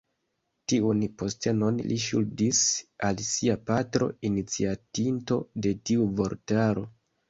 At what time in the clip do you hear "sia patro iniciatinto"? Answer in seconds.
3.29-5.43